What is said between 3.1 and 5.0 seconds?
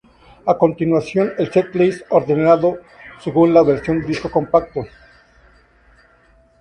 según la versión disco compacto